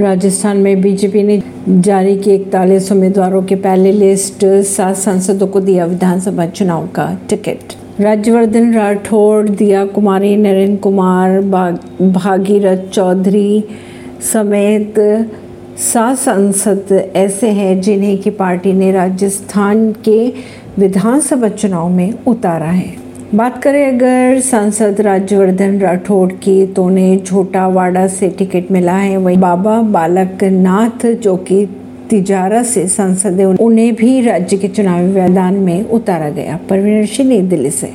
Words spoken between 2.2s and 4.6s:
इकतालीस उम्मीदवारों के पहले लिस्ट,